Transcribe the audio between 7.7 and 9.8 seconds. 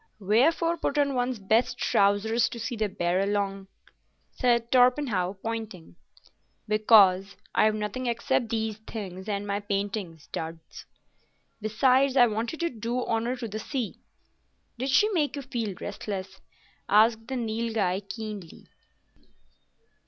nothing except these things and my